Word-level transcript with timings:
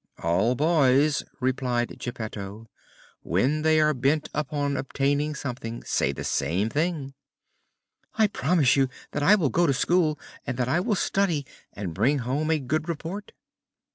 "All 0.23 0.55
boys," 0.55 1.21
replied 1.39 1.99
Geppetto, 1.99 2.67
"when 3.21 3.61
they 3.61 3.79
are 3.79 3.93
bent 3.93 4.29
upon 4.33 4.75
obtaining 4.75 5.35
something, 5.35 5.83
say 5.83 6.11
the 6.11 6.23
same 6.23 6.69
thing." 6.69 7.13
"I 8.15 8.25
promise 8.25 8.75
you 8.75 8.89
that 9.11 9.21
I 9.21 9.35
will 9.35 9.49
go 9.51 9.67
to 9.67 9.73
school 9.75 10.19
and 10.47 10.57
that 10.57 10.67
I 10.67 10.79
will 10.79 10.95
study 10.95 11.45
and 11.73 11.93
bring 11.93 12.17
home 12.17 12.49
a 12.49 12.57
good 12.57 12.89
report." 12.89 13.31